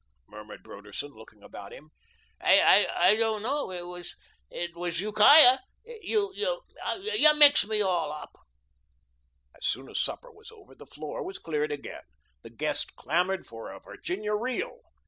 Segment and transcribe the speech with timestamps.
[0.27, 1.91] murmured Broderson, looking about him.
[2.41, 3.69] "I I don't know.
[3.69, 3.85] It
[4.75, 5.59] was Ukiah.
[6.01, 6.63] You you
[7.15, 8.35] you mix me all up."
[9.55, 12.01] As soon as supper was over, the floor was cleared again.
[12.41, 14.79] The guests clamoured for a Virginia reel.